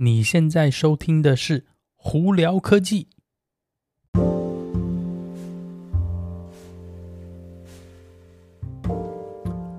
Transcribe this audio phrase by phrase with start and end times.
[0.00, 1.58] 你现在收听的是
[1.96, 3.08] 《胡聊科技》。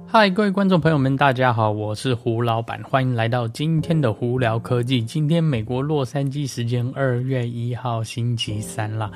[0.05, 5.01] 嗨，各位观众朋友们，大家好，我是胡老板，欢迎来到今天的《胡聊科技》。
[5.05, 9.09] 今天美国洛杉矶时间二月一号星期三啦，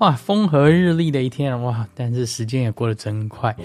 [0.00, 1.88] 哇，风和日丽的一天哇！
[1.94, 3.56] 但是时间也过得真快，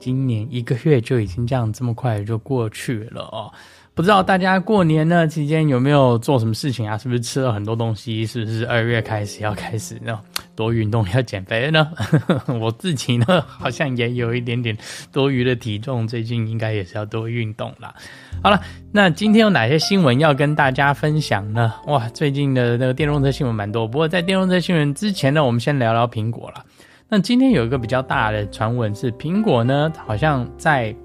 [0.00, 3.52] 今年一个月就已经这样这么快就过去了哦。
[4.00, 6.96] 不知道大家过年呢期间有没有做什么事情啊？
[6.96, 8.24] 是不是吃了很多东西？
[8.24, 10.18] 是不是二月开始要开始呢
[10.56, 11.86] 多运动要减肥呢？
[12.58, 14.74] 我自己呢好像也有一点点
[15.12, 17.94] 多余的体重，最近应该也是要多运动啦。
[18.42, 18.58] 好了，
[18.90, 21.74] 那今天有哪些新闻要跟大家分享呢？
[21.86, 23.86] 哇，最近的那个电动车新闻蛮多。
[23.86, 26.64] 不过在电动车新闻之前呢，我们先聊聊苹果啦。
[27.06, 30.96] 那今天有一个比较大的传闻是，苹果呢好像在。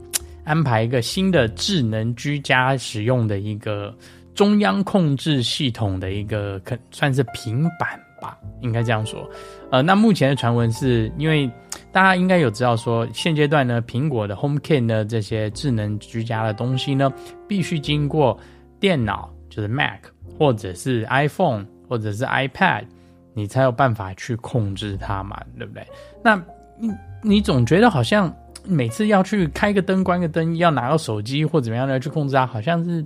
[0.46, 3.94] 安排一个新的智能居家使用的一个
[4.34, 9.28] 中央控制系统的一个，可算是平板吧，应该这样说。
[9.72, 11.50] 呃，那目前的传闻是因为
[11.92, 17.12] 大家应该有知道说，现阶段呢，苹果的 HomeKit 呢这些智能居家的东西呢，
[17.48, 18.40] 必须经过
[18.80, 20.02] 电脑，就是 Mac
[20.38, 22.86] 或者是 iPhone 或者是 iPad，
[23.34, 25.84] 你才有办法去控制它嘛，对不对？
[26.24, 26.40] 那
[26.78, 26.92] 你
[27.24, 28.32] 你总觉得好像。
[28.68, 33.06] 每次要去开个灯、关个灯，要拿个手机或怎么样的去控制它，好像是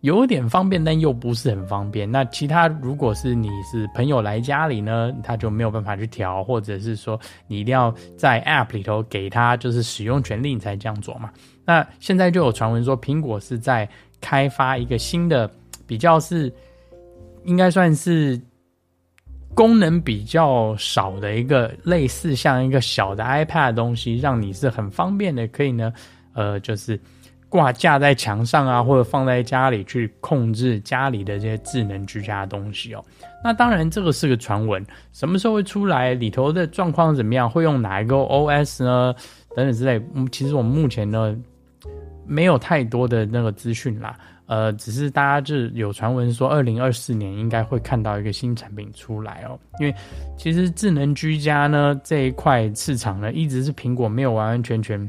[0.00, 2.10] 有点方便，但又不是很方便。
[2.10, 11.30] 那其他如果是你是朋友来家里呢，他就没有办法去调，或者是说你一定要在 App 里头给他就是使用权利，你才这样做嘛。
[11.64, 13.88] 那现在就有传闻说，苹果是在
[14.20, 15.50] 开发一个新的，
[15.86, 16.52] 比较是
[17.44, 18.40] 应该算是。
[19.54, 25.92] 功能比较少的一个类似像一个小的 iPad 的东西，让你是很方便的，可以呢，
[26.32, 26.98] 呃，就是
[27.48, 33.04] 挂架在墙上啊，或者放在家里去控制家里的这些智能居家的东西哦。
[33.42, 36.14] 那当然这个是个传闻，什么时候会出来？
[36.14, 37.50] 里头的状况怎么样？
[37.50, 39.14] 会用哪一个 OS 呢？
[39.56, 40.00] 等等之类。
[40.30, 41.36] 其实我们目前呢
[42.30, 44.16] 没有太多的那个资讯啦。
[44.46, 49.58] 呃，只是大家就有传闻说，二零二四年应该会看到一个新产品出来哦。
[49.78, 49.94] 因为
[50.36, 55.08] 其实智能居家呢这一块市场呢，一直是苹果没有完完全全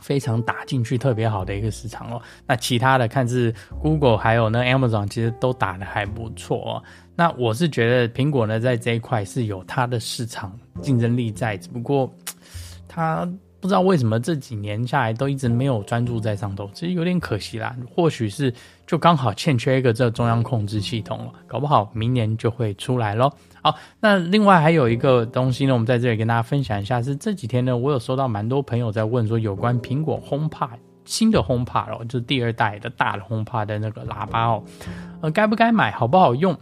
[0.00, 2.22] 非常打进去特别好的一个市场哦。
[2.46, 6.82] 那其他的看是 Google 还有那 Amazon，其实都打得还不错哦。
[7.16, 12.12] 那我是觉得苹果呢在这一块是有它的市场竞争力在，只不过
[12.88, 13.28] 它。
[13.60, 17.76] 不知道为什么这几年下来都一直没有专注在上头，其实有点可惜啦。
[17.94, 18.52] 或许是
[18.86, 23.30] 就刚好欠缺一个这中央控制系统了，搞不好明年就会出来咯。
[23.62, 34.64] 好，那另外还有一个东西呢，我们在这里跟大家分享一下，是这几天呢，我有收到蛮多朋友在问说，有关苹果 HomePod 新的 HomePod 哦，就是第二代的大的 HomePod 的那个喇叭哦，
[35.20, 36.58] 呃，该不该买，好不好用？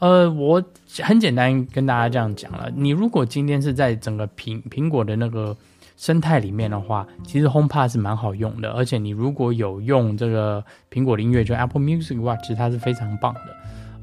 [0.00, 0.62] 呃，我
[1.00, 5.56] 很简单跟大家这样讲了，你如果今天是在整个苹苹果的那个。
[5.96, 13.40] 生态里面的话，其实 HomePod 是蛮好用的，而且你如果有用这个苹果的音乐，就 Apple Music 的话，其实它是非常棒的。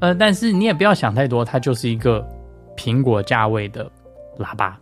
[0.00, 2.26] 呃，但是你也不要想太多，它就是一个
[2.76, 3.90] 苹果价位的
[4.38, 4.78] 喇叭，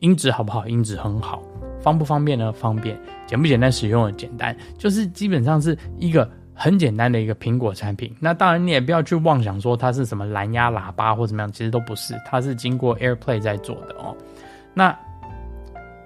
[0.00, 0.66] 音质好不好？
[0.68, 1.42] 音质很好，
[1.80, 2.52] 方不方便呢？
[2.52, 4.14] 方便，简不简单使用？
[4.16, 8.14] 简单，就是基本上是一个很简单的一个苹果产品。
[8.20, 14.14] 那当然，你也不要去妄想说它是什么蓝牙喇叭或怎么样，其实都不是，它是经过 AirPlay 在做的哦。
[14.74, 14.94] 那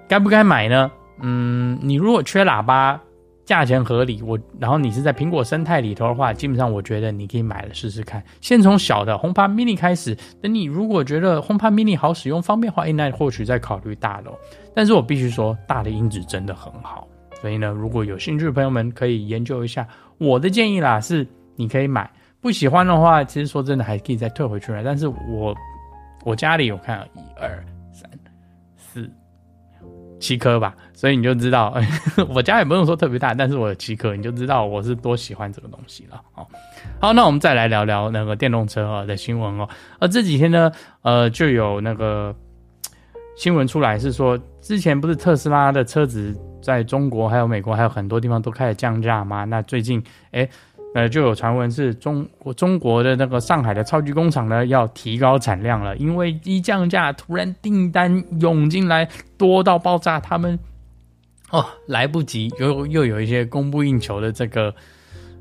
[0.09, 0.91] 该不该买呢？
[1.21, 2.99] 嗯，你如果缺喇叭，
[3.45, 8.23] 价钱合理，我然后你是在苹果生态里头的话，基本上我觉得你可以买了试试看。
[8.41, 14.31] 先从小的 HomePod Mini 开始，等你如果觉得 HomePod Mini 好使用、方便的话，那或许再考虑大的。
[14.73, 17.07] 但是我必须说，大的音质真的很好，
[17.39, 19.87] 所以呢，如果有兴趣的朋友们可以研究一下。
[20.17, 22.09] 我的建议啦是，你可以买，
[22.41, 24.83] 不喜欢的话，其实说真的还可以再退回去买。
[24.83, 25.55] 但是我
[26.25, 27.63] 我家里有看一二。
[30.19, 31.73] 七颗吧，所以你就知道，
[32.29, 36.21] 我家也不用说特别大，但是我有七颗，你就知道我是多喜欢这个东西了。
[36.35, 36.45] 哦，
[36.99, 39.67] 好，那我们再来聊聊那个电动车啊的新闻哦。
[39.99, 40.71] 而这几天呢，
[41.01, 42.35] 呃，就有那个
[43.35, 49.45] 新闻出来，是说之前不是特斯拉的车子在中国、还有美国、还有很多地方都开始降价吗？
[49.45, 50.47] 那最近，哎。
[50.95, 59.07] 呃，就有传闻是中国中国的那个上海的超级工厂呢，要提高产量了，因为一降价，突然订单涌进来，
[59.37, 60.57] 多到爆炸，他们
[61.51, 64.73] 哦来不及，又又有一些供不应求的这个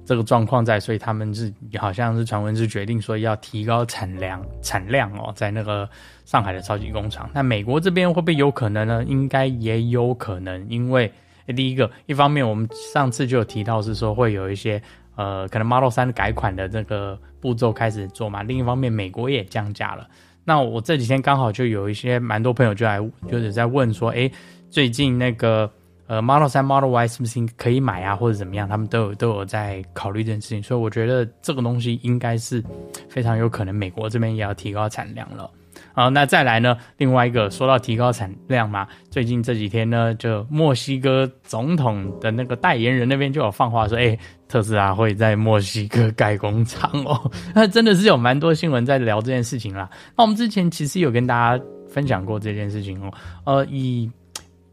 [0.05, 5.89] 这个状况在，所以他们是好像是传闻是决定说要提高产量产量哦，在那个
[6.27, 7.31] 上海的超级工厂。
[7.33, 9.03] 那美国这边会不会有可能呢？
[9.05, 11.11] 应该也有可能，因为
[11.57, 14.83] 第一个，一方面我们上次就有提到是说会有一些。
[15.19, 18.41] 呃，可能 Model 3改款的这个步骤开始做嘛。
[18.45, 20.07] 另一方面，美国也降价了。
[20.45, 24.31] 那我这几天刚好就有一些蛮多朋友就来就是在问说，诶，
[24.71, 25.69] 最近那个
[26.07, 28.69] 呃 Model 3 Model Y 是不是可以买啊，或者怎么样？
[28.69, 30.63] 他们都有都有在考虑这件事情。
[30.63, 32.63] 所以我觉得这个东西应该是
[33.09, 35.51] 非常有可能美国这边也要提高产量了。
[35.99, 36.79] 好，那再来呢？
[36.97, 47.29] 另外一个说到提高产量嘛，最近这几天呢，就墨西哥总统的那个代言人那边就有放话说，哎、欸，特斯拉会在墨西哥盖工厂哦。
[47.53, 49.91] 那真的是有蛮多新闻在聊这件事情啦。
[50.17, 53.13] 那我们之前其实有跟大家分享过这件事情哦。
[53.43, 54.09] 呃，以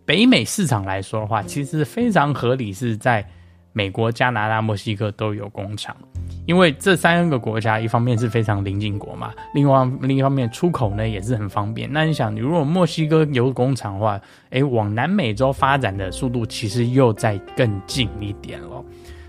[0.06, 3.27] 北美市场来说的话，其实非常合理，是在
[3.74, 5.98] 美国、加拿大、墨西哥都有工厂。
[6.45, 11.92] 因为这三个国家，一方面是非常邻近国嘛，另外另一方面出口呢也是很方便。
[11.92, 14.19] 那你想，你如果墨西哥有工厂的话，
[14.51, 18.83] 哎，往南美洲发展的速度其实又再更近一点了。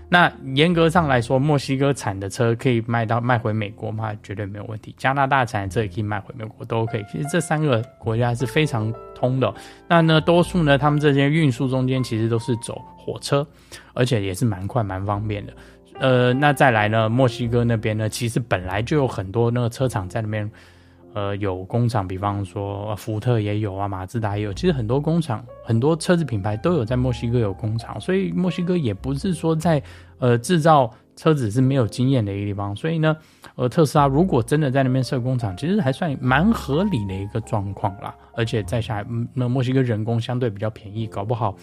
[0.09, 4.13] 那严格上来说，墨西哥产的车可以卖到卖回美国吗？
[4.23, 4.95] 绝对没有问题。
[4.97, 7.05] 加拿大产的车也可以卖回美国，都 OK。
[7.11, 9.53] 其实这三个国家是非常通的。
[9.85, 13.45] 那呢，多数呢，他们这些运输中间其实都是走火车，
[13.93, 15.51] 而且也是蛮快蛮方便的。
[15.99, 17.09] 呃，那再来呢？
[17.09, 20.51] 墨西哥那边呢，其实本来就有很多那个车厂在那边，
[21.15, 24.53] 呃，有工厂，比方说福特也有啊，马自达也有。
[24.53, 29.81] 其实很多工厂，很多车子品牌都有在墨西哥有工厂，所以墨西哥也不是说在
[30.19, 32.75] 呃制造车子是没有经验的一个地方。
[32.75, 33.17] 所以呢，
[33.55, 38.13] 呃，特斯拉如果真的在那边设工厂，其实还算蛮合理的一个状况啦。
[38.35, 39.03] 而且在下，
[39.33, 41.55] 那墨西哥人工相对比较便宜，搞不好。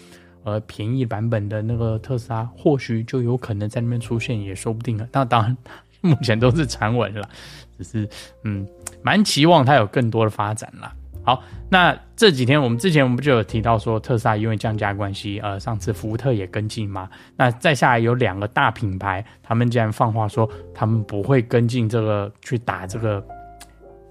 [0.45, 5.07] 呃，便宜版本的那个特斯拉，或许就有可能在那边出现，也说不定了。
[5.11, 5.57] 那当然，
[6.01, 7.27] 目前都是传闻了，
[7.75, 8.07] 只是
[8.43, 8.65] 嗯，
[9.01, 10.93] 蛮期望它有更多的发展啦。
[11.23, 17.09] 好，那这几天我们之前我们就有提到说，特斯拉因为降价关系，呃，上次福特也跟进嘛。
[17.35, 23.25] 那再下来有两个大品牌，他们竟然放话说，他们不会跟进这个去打这个。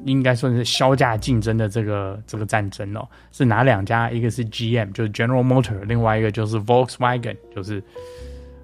[0.04, 4.10] 应该算是削价竞争的这个这个战争哦，是哪两家？
[4.10, 7.82] 一个是 GM，就是 General Motor，另外一个就是 Volkswagen，就是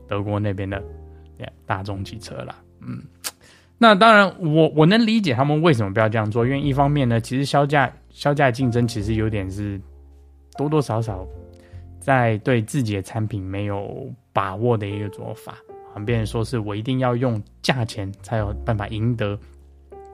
[0.07, 0.83] 德国那边的
[1.65, 2.55] 大众汽车啦。
[2.81, 3.03] 嗯，
[3.79, 9.81] 那当然我，我能理解他们为什么不要这样做，因为一方面呢，其实削价削价竞争其实有点是
[10.59, 11.27] 多多少少
[11.99, 15.57] 在对自己的产品没有把握的一个做法，
[15.95, 19.39] 啊，别人说是我一定要用价钱才有办法赢得。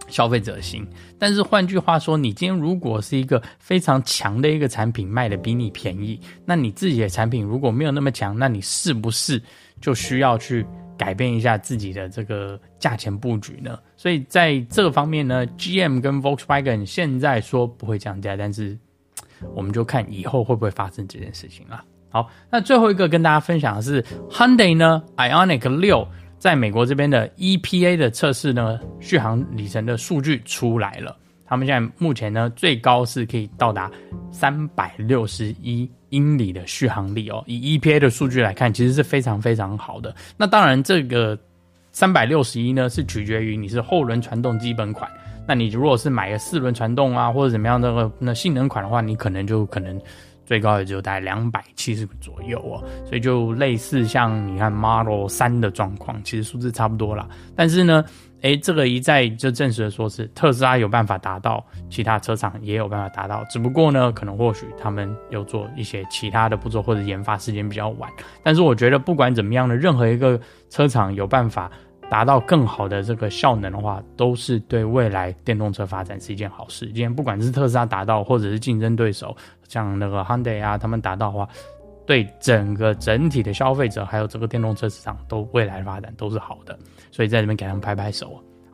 [0.08, 0.86] 消费者心，
[1.18, 9.42] 但是换句话说，你今天如果是一个非常强的一个产品卖的比你便宜，那你自己的产品如果没有那么强，那你是不是
[9.80, 10.64] 就需要去
[10.96, 13.78] 改变一下自己的这个价钱布局呢？
[13.96, 18.78] 所以在这个方面呢，GM 跟 Volkswagen 现在说不会降价，但是
[19.54, 21.84] 我们就看以后会不会发生这件事情了。
[22.08, 24.00] 好，那最后一个跟大家分享的是
[24.30, 26.06] Hyundai 呢，IONIQ 六。
[26.38, 31.16] 在美国这边的 EPA 的测试呢，续航里程的数据出来了。
[31.44, 33.90] 他们现在目前呢，最高是可以到达
[34.30, 37.42] 三百六十一英里的续航力哦。
[37.46, 40.14] 以 EPA 的数据来看，其实是非常非常好的。
[40.36, 41.38] 那当然，这个
[41.92, 45.10] 三百六十一呢，是取决于你是后轮传动基本款。
[45.46, 50.00] 那你如果是买个四轮传动啊，或者怎么样那个那性能款的话，你可能就可能。
[50.46, 57.28] 最高也就大概两百七十左右哦，所以就类似像你看 Model 3的状况，其实数字差不多啦。
[57.54, 58.04] 但是呢，
[58.40, 68.08] 诶，这个一再就证实了说是特斯拉有办法达到，其他车厂也有办法达到，只不过呢，可能或许他们有做一些其他的步骤或者研发时间比较晚。
[68.42, 71.70] 但是我觉得不管怎么样的，任何一个车厂有办法。
[72.08, 76.86] 达到更好的这个效能的话，都是对未来电动车发展是一件好事。
[76.86, 79.36] 今天不管是特斯拉达到，或者是竞争对手
[79.68, 81.48] 像那个 Hyundai 啊，他们达到的话，
[82.06, 86.78] 对整个整体的消费者还有这个电动车市场都未来的发展都是好的。
[87.10, 88.40] 所以在这边给他们拍拍手。